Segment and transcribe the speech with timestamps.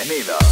[0.00, 0.47] Bienvenidos.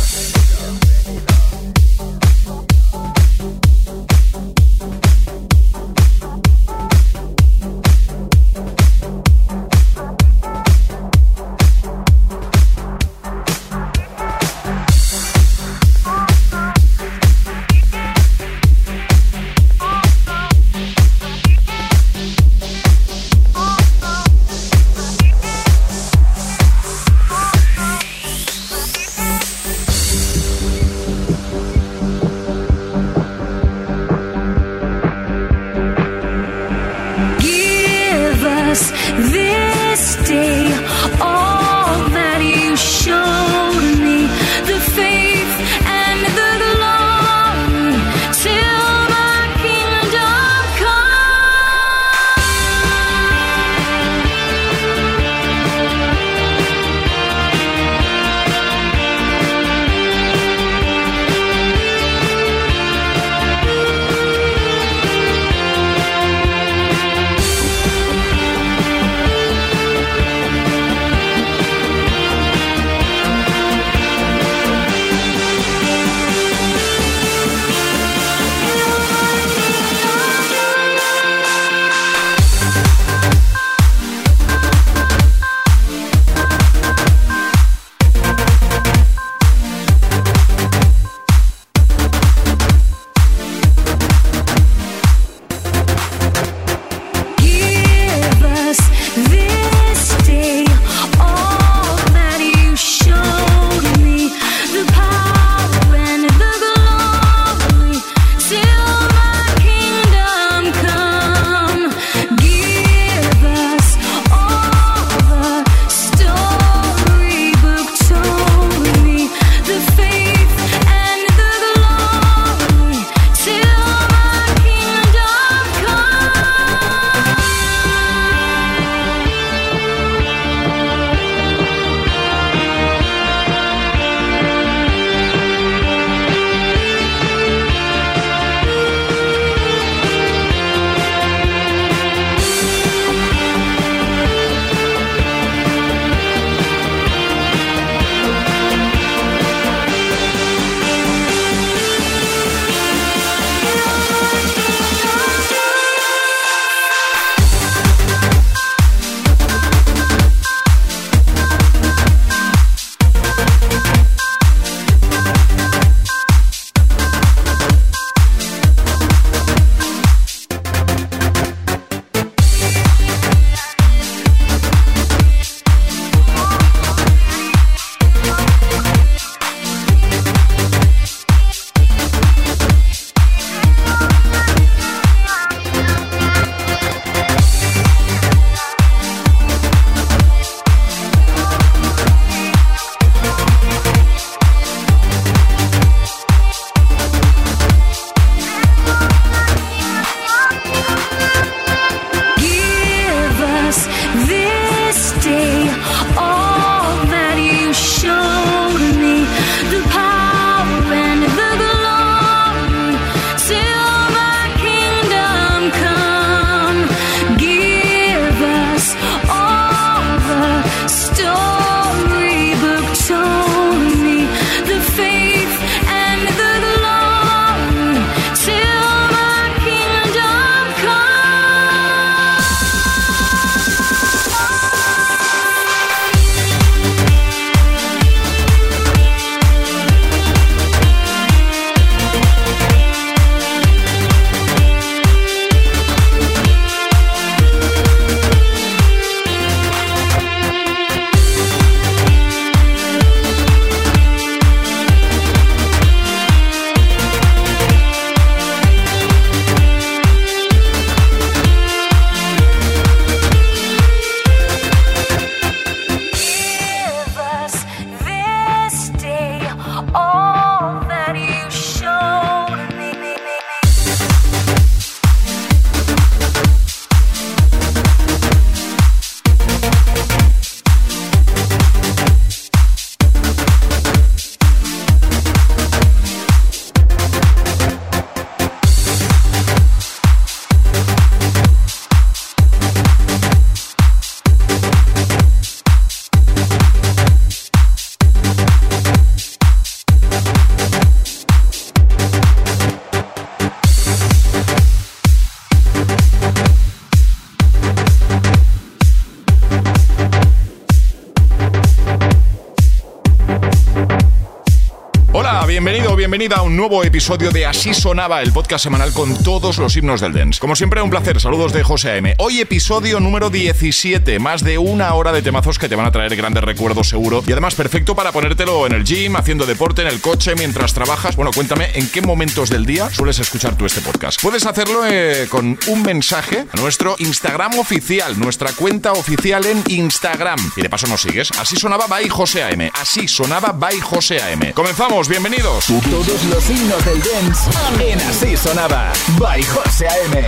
[316.18, 320.00] Bienvenida a un nuevo episodio de Así Sonaba, el podcast semanal con todos los himnos
[320.00, 320.40] del dance.
[320.40, 321.20] Como siempre, un placer.
[321.20, 322.14] Saludos de José A.M.
[322.16, 326.16] Hoy episodio número 17, más de una hora de temazos que te van a traer
[326.16, 330.00] grandes recuerdos seguro y además perfecto para ponértelo en el gym, haciendo deporte, en el
[330.00, 331.16] coche, mientras trabajas.
[331.16, 334.22] Bueno, cuéntame en qué momentos del día sueles escuchar tú este podcast.
[334.22, 340.38] Puedes hacerlo eh, con un mensaje a nuestro Instagram oficial, nuestra cuenta oficial en Instagram.
[340.56, 341.30] Y de paso nos sigues.
[341.32, 342.70] Así sonaba by José A.M.
[342.72, 344.54] Así sonaba by José A.M.
[344.54, 345.66] Comenzamos, bienvenidos.
[346.06, 347.50] Todos los himnos del dance
[347.80, 350.24] en Así Sonaba by José A.M.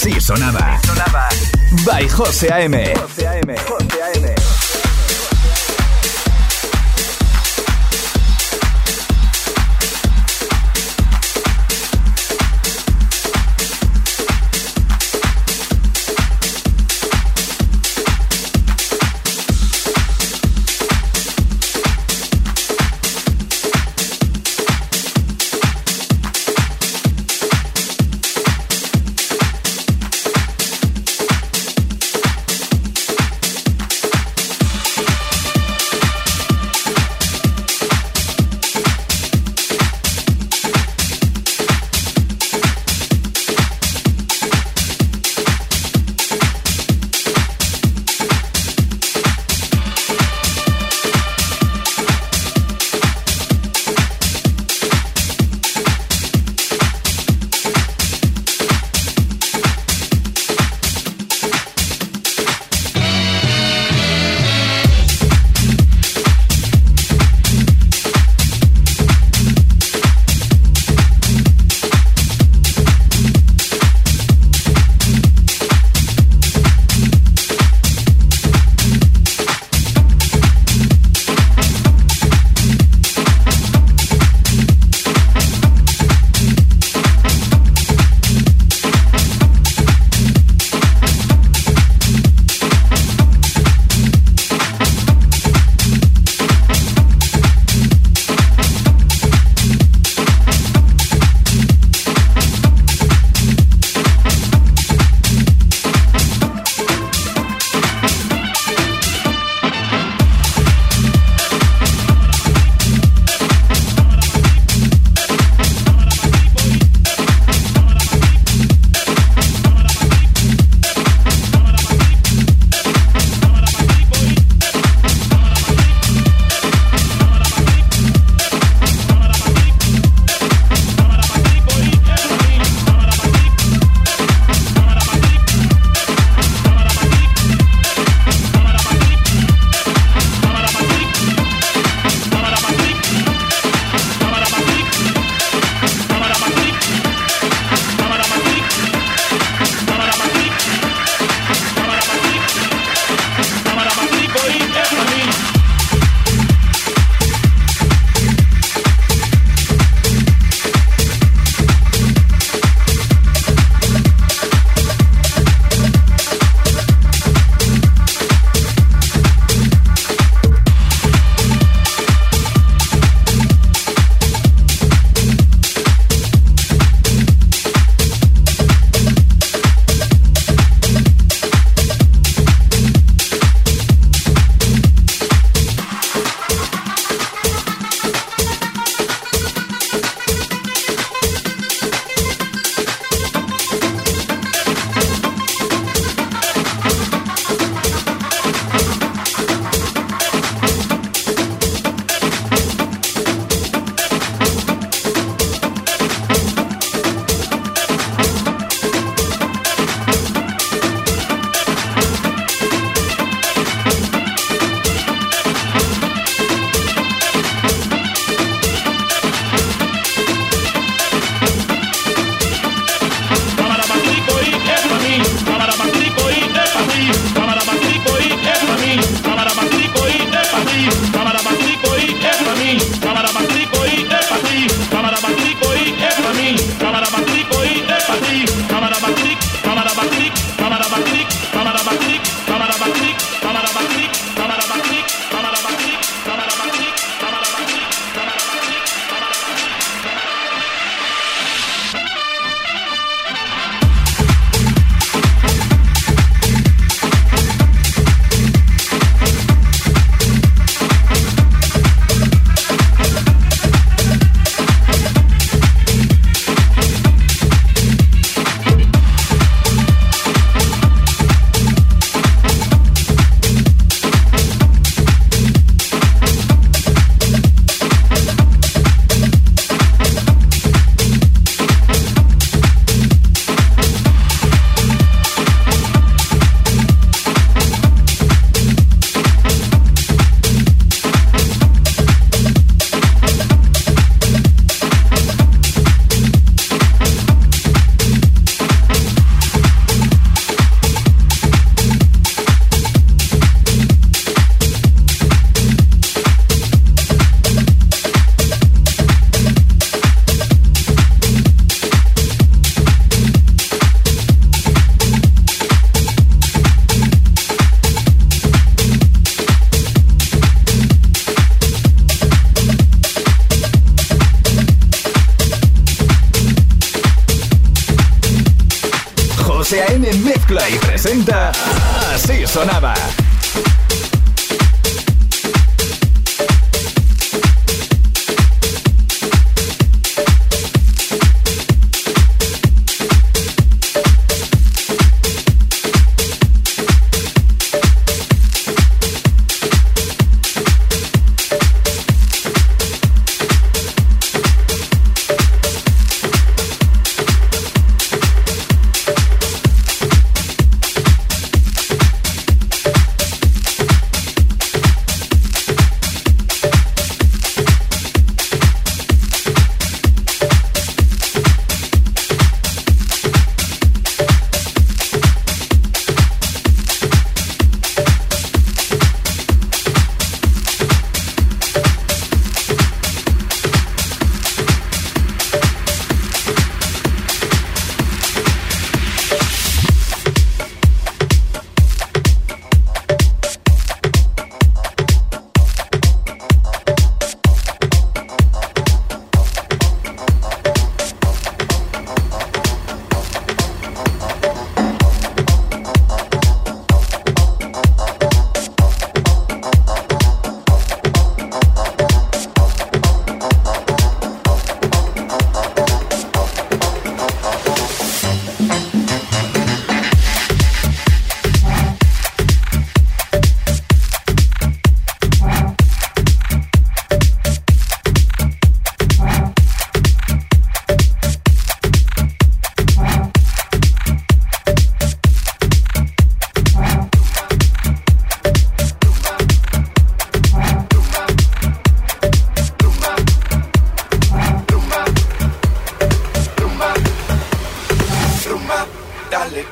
[0.00, 0.80] Así sonaba.
[1.84, 2.94] By José A.M.
[2.94, 3.56] José A.M.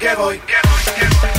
[0.07, 0.39] que voy.
[0.39, 1.36] Que voy, que voy.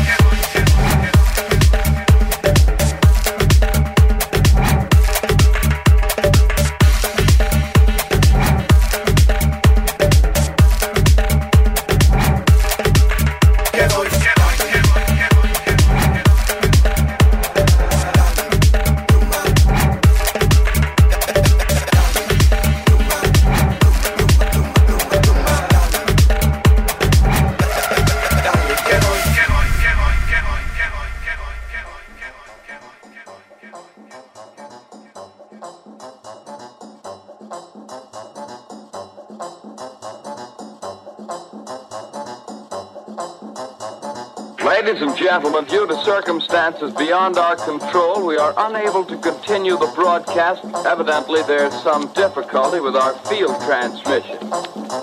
[45.28, 50.64] Gentlemen, due to circumstances beyond our control, we are unable to continue the broadcast.
[50.86, 54.38] Evidently, there's some difficulty with our field transmission.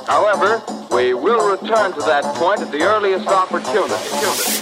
[0.07, 0.63] However,
[0.97, 4.54] we will return to that point at the earliest opportunity.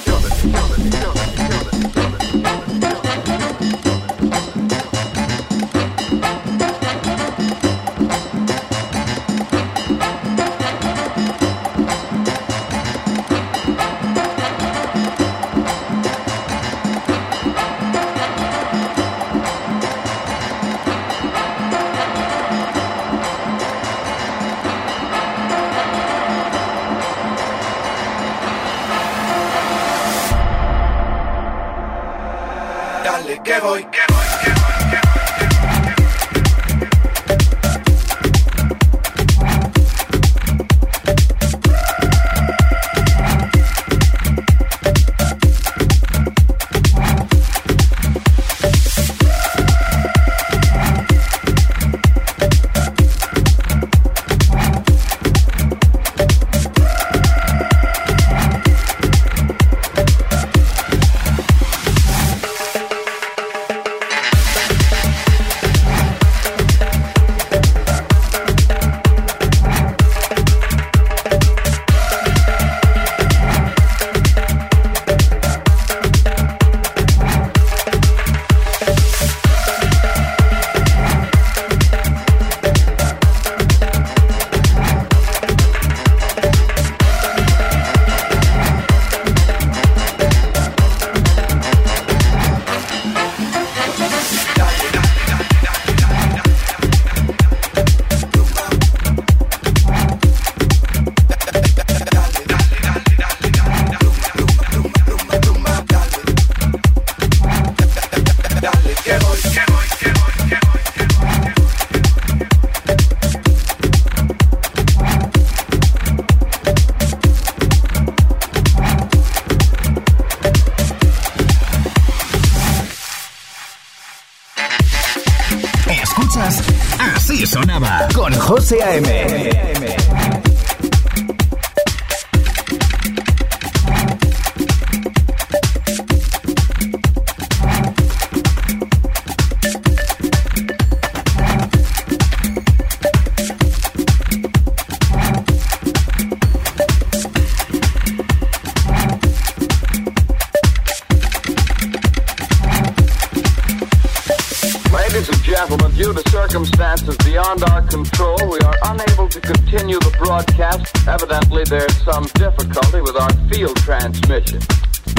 [164.32, 164.60] mission.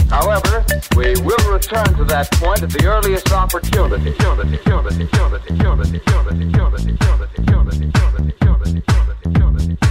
[0.10, 4.14] However, we will return to that point at the earliest opportunity.
[9.34, 9.83] opportunity.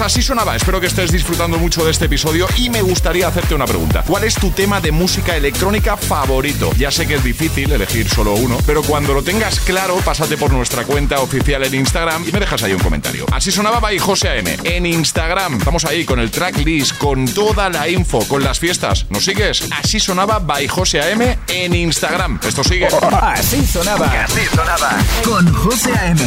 [0.00, 0.56] Así sonaba.
[0.56, 4.02] Espero que estés disfrutando mucho de este episodio y me gustaría hacerte una pregunta.
[4.06, 6.70] ¿Cuál es tu tema de música electrónica favorito?
[6.76, 10.52] Ya sé que es difícil elegir solo uno, pero cuando lo tengas claro, pásate por
[10.52, 13.26] nuestra cuenta oficial en Instagram y me dejas ahí un comentario.
[13.32, 15.58] Así sonaba by José AM en Instagram.
[15.58, 19.06] Estamos ahí con el tracklist, con toda la info, con las fiestas.
[19.10, 19.68] ¿Nos sigues?
[19.82, 22.40] Así sonaba by José AM en Instagram.
[22.46, 22.86] Esto sigue.
[22.86, 24.06] Así sonaba.
[24.24, 24.90] Así sonaba.
[25.24, 26.18] Con José AM.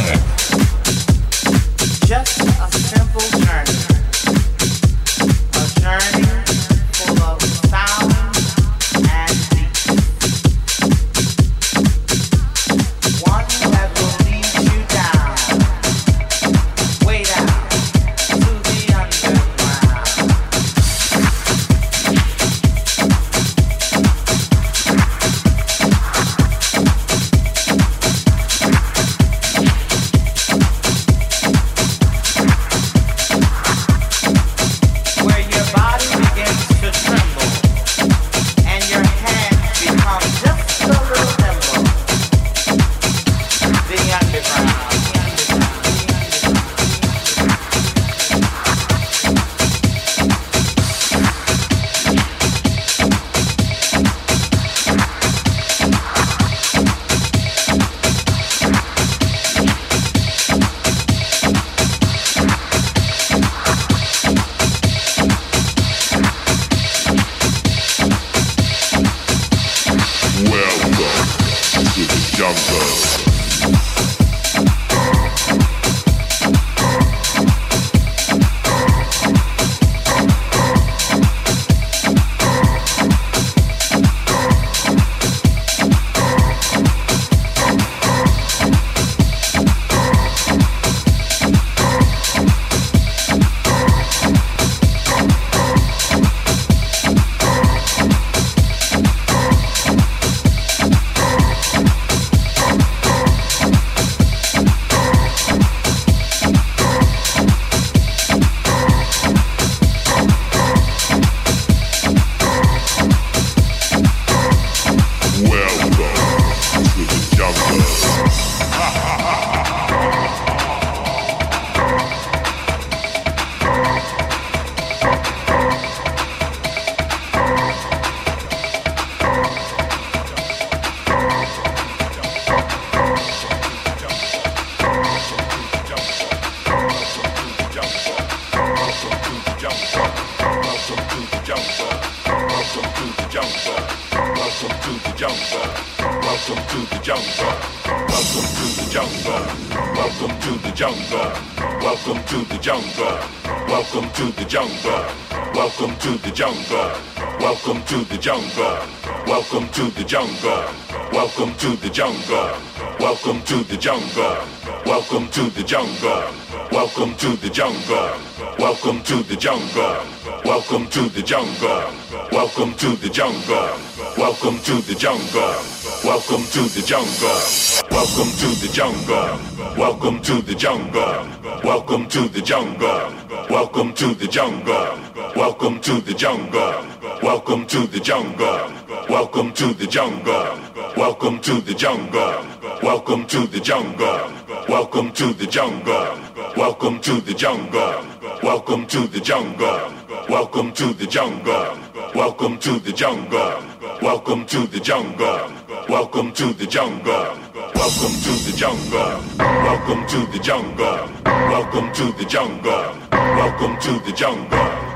[154.54, 155.04] Jungle.
[155.52, 156.92] Welcome to the jungle.
[157.40, 158.78] Welcome to the jungle.
[159.26, 160.70] Welcome to the jungle.
[161.12, 162.54] Welcome to the jungle.
[163.00, 164.38] Welcome to the jungle.
[164.86, 166.30] Welcome to the jungle.
[166.70, 168.14] Welcome to the jungle.
[168.60, 169.98] Welcome to the jungle.
[170.44, 171.90] Welcome to the jungle.
[172.30, 173.74] Welcome to the jungle.
[174.16, 175.58] Welcome to the jungle.
[176.04, 177.58] Welcome to the jungle.
[177.90, 179.38] Welcome to the jungle.
[179.76, 181.28] Welcome to the jungle.
[181.64, 183.23] Welcome to the jungle.
[183.50, 184.98] Welcome to the jungle.
[185.36, 186.86] Welcome to the jungle.
[187.22, 188.72] Welcome to the jungle.
[189.08, 190.58] Welcome to the jungle.
[190.96, 192.46] Welcome to the jungle.
[192.82, 194.32] Welcome to the jungle.
[194.68, 196.18] Welcome to the jungle.
[196.56, 198.08] Welcome to the jungle.
[198.42, 199.92] Welcome to the jungle.
[200.28, 201.78] Welcome to the jungle.
[202.14, 203.62] Welcome to the jungle.
[204.02, 205.52] Welcome to the jungle.
[205.88, 207.43] Welcome to the jungle.
[207.84, 209.20] Welcome to the jungle.
[209.38, 211.06] Welcome to the jungle.
[211.26, 212.96] Welcome to the jungle.
[213.12, 214.48] Welcome to the jungle.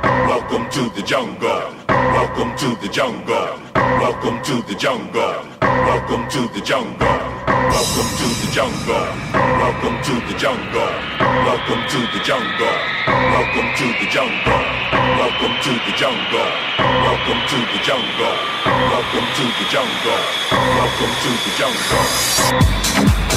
[0.02, 1.74] Welcome to the jungle.
[1.86, 3.60] Welcome to the jungle.
[3.76, 5.44] Welcome to the jungle.
[5.60, 7.37] Welcome to the jungle.
[7.66, 9.08] Welcome to the jungle.
[9.34, 10.94] Welcome to the jungle.
[11.18, 12.78] Welcome to the jungle.
[13.06, 14.64] Welcome to the jungle.
[15.18, 16.52] Welcome to the jungle.
[16.78, 18.36] Welcome to the jungle.
[18.66, 20.22] Welcome to the jungle.
[20.78, 23.27] Welcome to the jungle.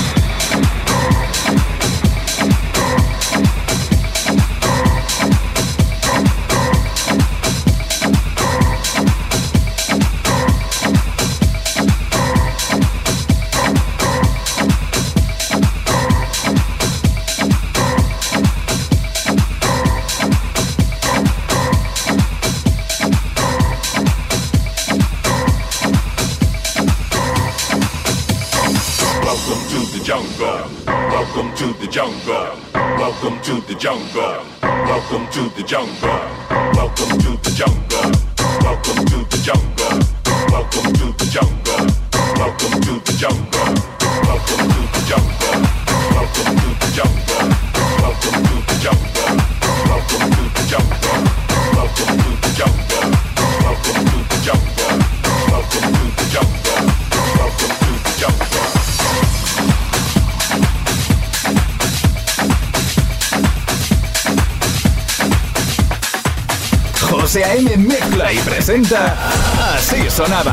[35.72, 36.11] Jungle.
[68.74, 70.51] Así sonaba.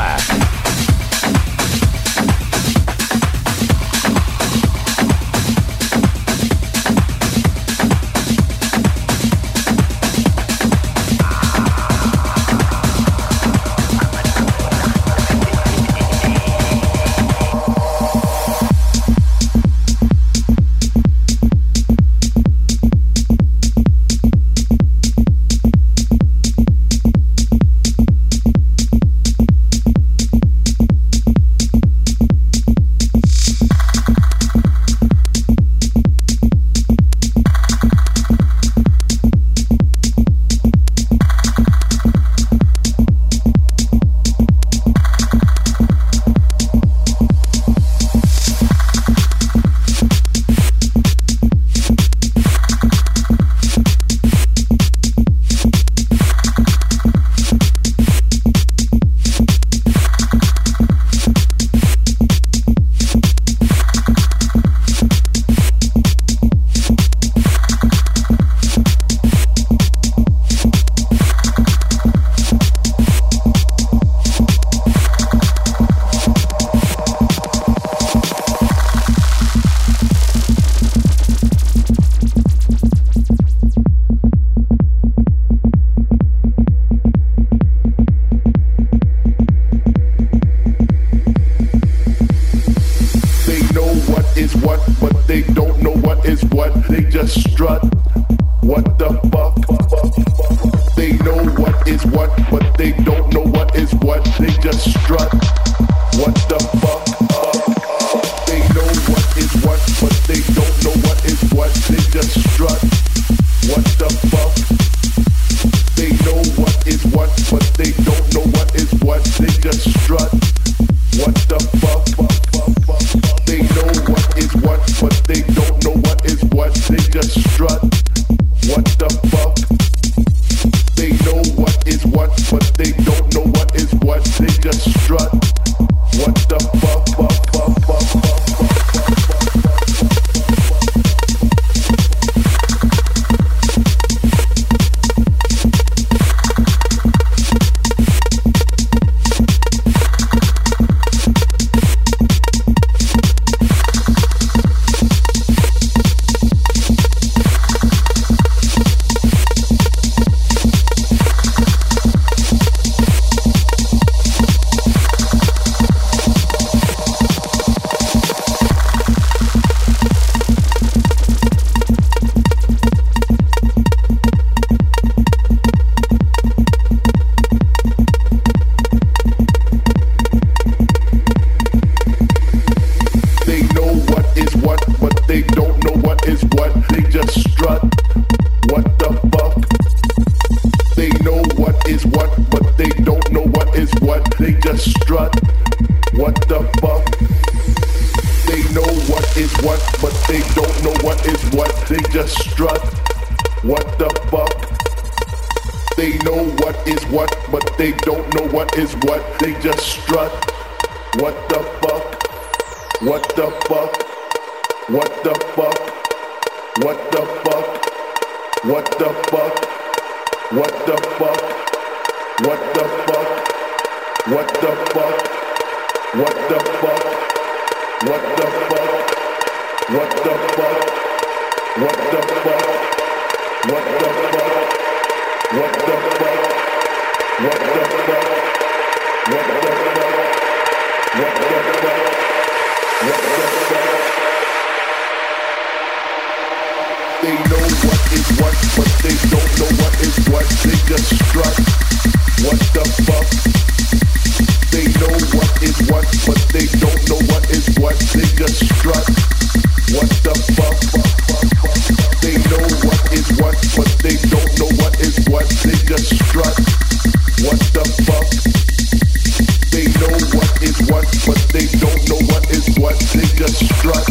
[273.53, 274.08] destruction.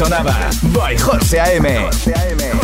[0.00, 1.64] sonaba by Jorge AM.
[1.64, 2.59] Jorge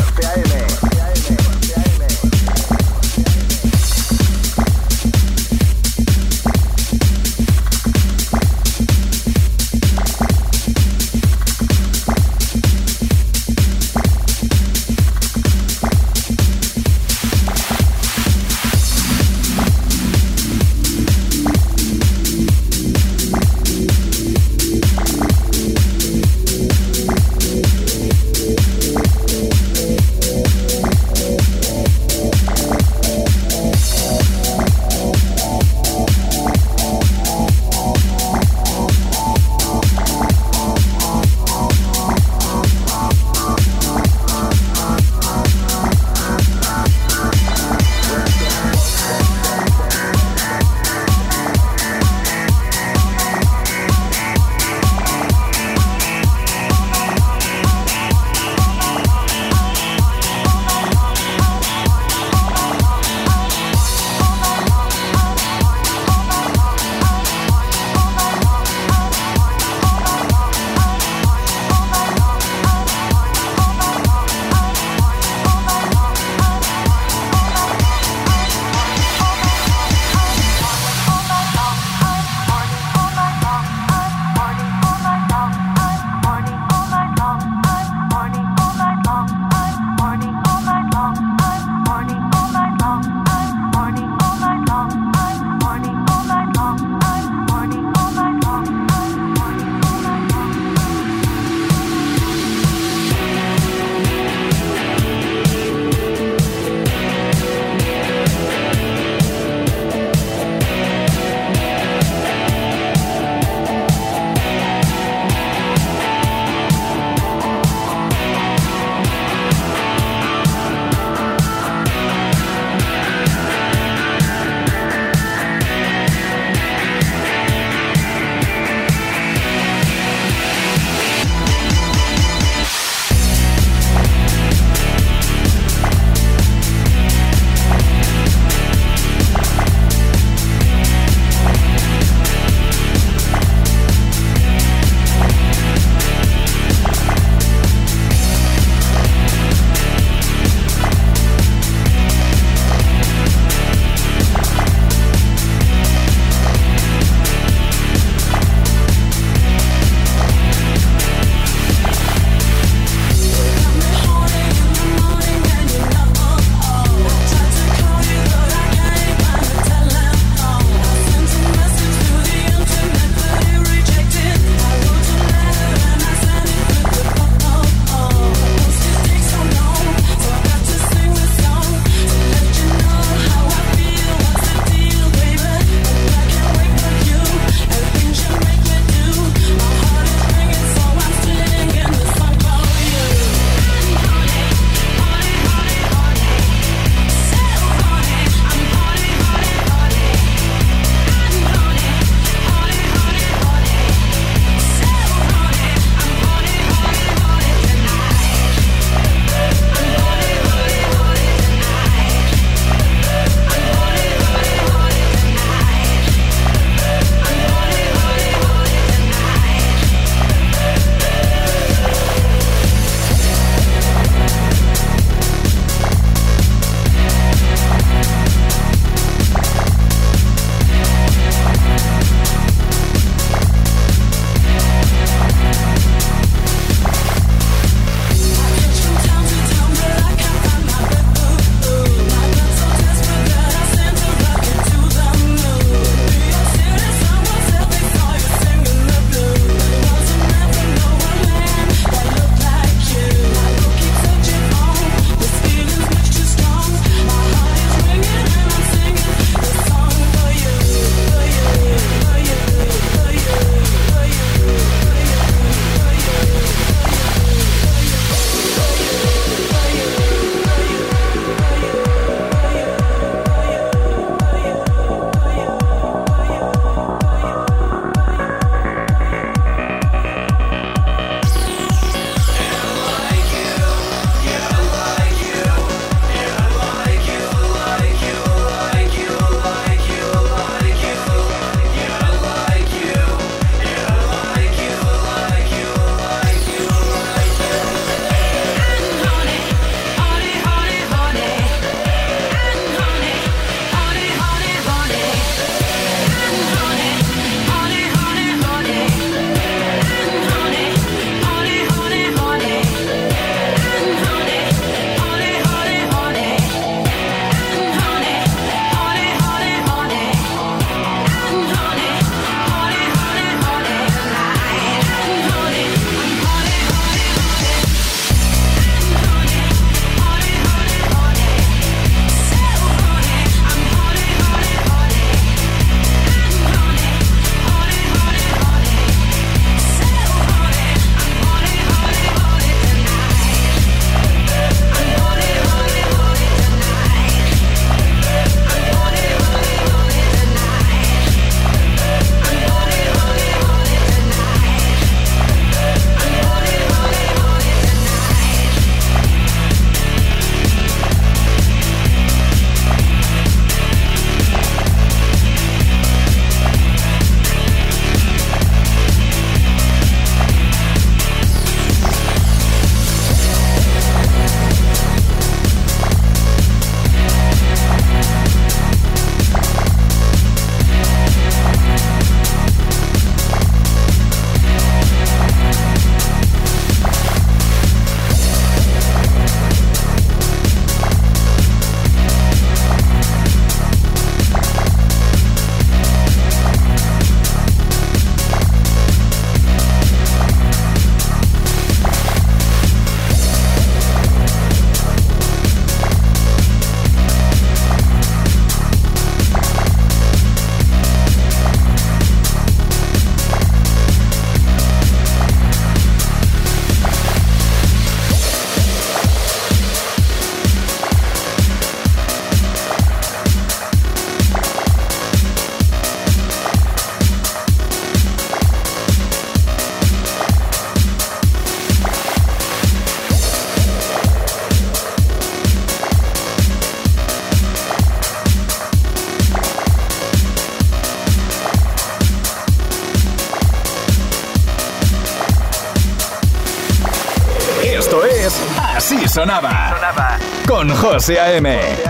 [449.16, 450.18] Así Sonaba.
[450.46, 451.85] Con José A.M.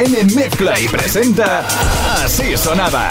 [0.00, 0.34] A.M.
[0.34, 1.62] mezcla y presenta
[2.24, 3.06] Así Sonaba.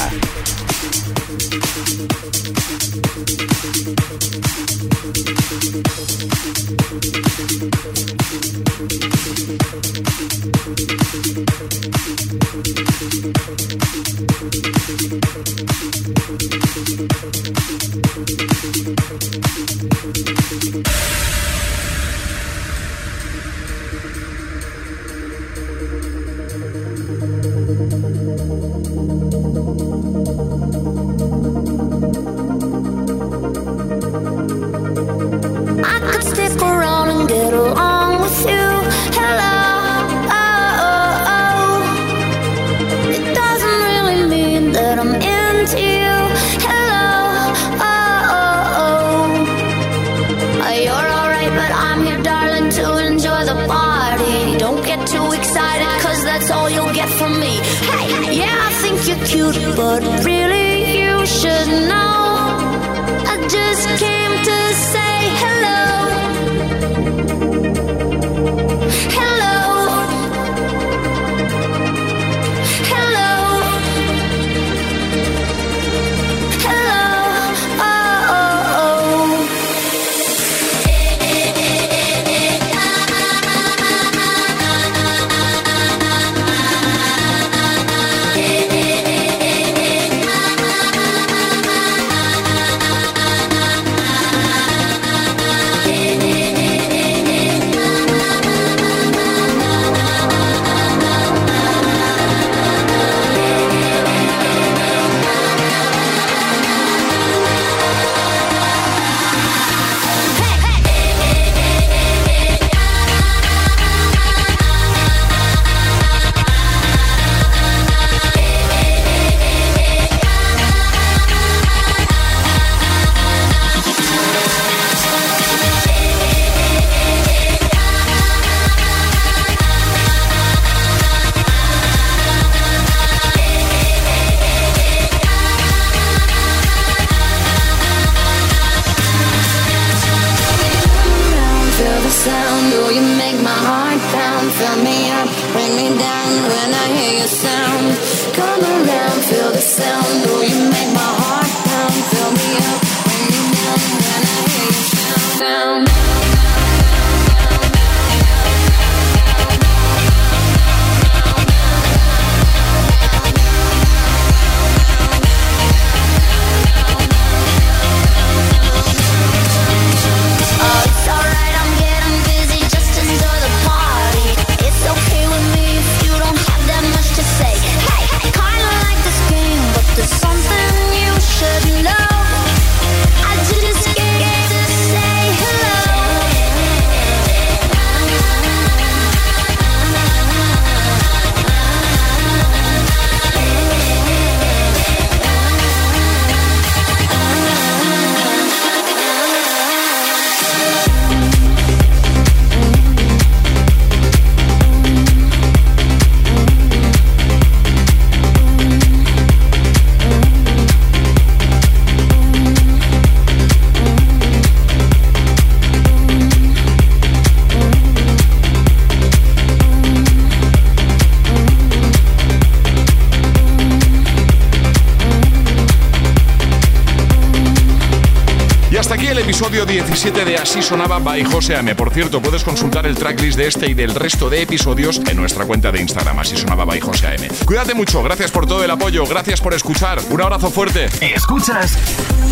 [229.89, 231.73] 17 de Así Sonaba by José A.M.
[231.73, 235.45] Por cierto, puedes consultar el tracklist de este y del resto de episodios en nuestra
[235.45, 237.27] cuenta de Instagram, Así Sonaba by José A.M.
[237.43, 239.99] Cuídate mucho, gracias por todo el apoyo, gracias por escuchar.
[240.11, 240.89] Un abrazo fuerte.
[241.01, 241.75] Escuchas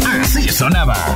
[0.05, 1.16] Así sonaba.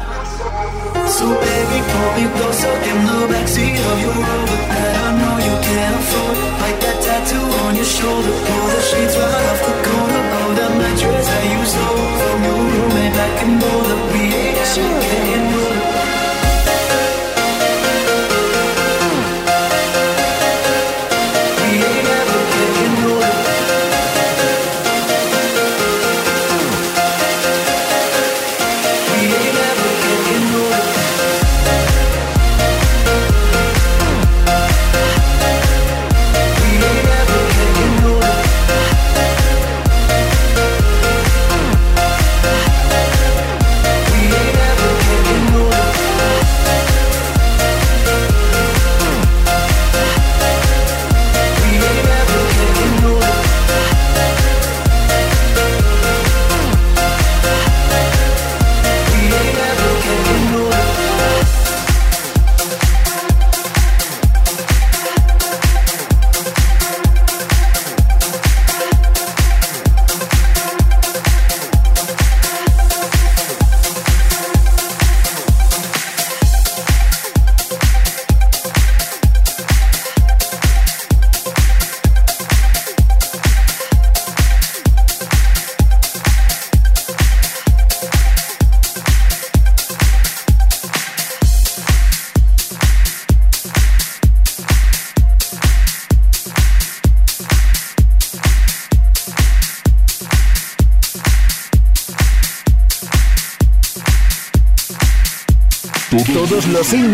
[1.21, 5.55] So baby, pull me closer in the backseat of your Rover that I know you
[5.67, 6.37] can't afford.
[6.61, 6.80] Like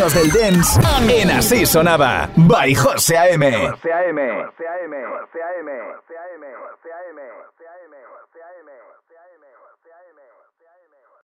[0.08, 0.80] himnos del dance
[1.22, 2.30] en Así sonaba.
[2.36, 2.74] By.
[2.76, 3.52] José A.M.
[3.52, 4.22] José A.M.
[4.46, 4.98] José A.M.
[5.06, 5.72] José A.M.